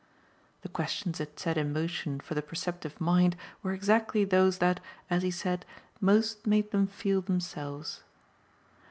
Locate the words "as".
5.11-5.21